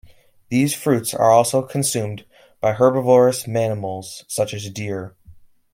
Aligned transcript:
These 0.49 0.73
fruits 0.73 1.13
are 1.13 1.29
also 1.29 1.61
consumed 1.61 2.25
by 2.59 2.73
herbivorous 2.73 3.45
mammals 3.45 4.25
such 4.27 4.51
as 4.51 4.67
deer. 4.71 5.15